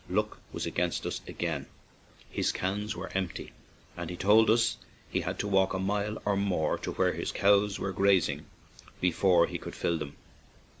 Luck 0.09 0.39
was 0.51 0.65
against 0.65 1.05
us 1.05 1.21
again— 1.27 1.67
his 2.31 2.51
cans 2.51 2.95
were 2.95 3.11
empty, 3.15 3.51
and 3.95 4.09
he 4.09 4.17
told 4.17 4.49
us 4.49 4.77
he 5.11 5.21
had 5.21 5.37
to 5.37 5.47
walk 5.47 5.75
a 5.75 5.79
mile 5.79 6.19
or 6.25 6.35
more 6.35 6.79
to 6.79 6.93
where 6.93 7.13
his 7.13 7.31
cows 7.31 7.77
were 7.77 7.91
grazing 7.93 8.47
before 8.99 9.45
he 9.45 9.59
could 9.59 9.75
fill 9.75 9.99
them. 9.99 10.15